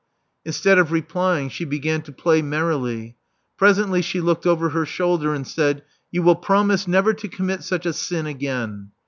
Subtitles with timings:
[0.43, 3.17] Instead of replying she began to play merrily.
[3.55, 7.85] Presently she looked over her shoulder, and said, •*You will promise never to commit such
[7.85, 8.93] a sin again."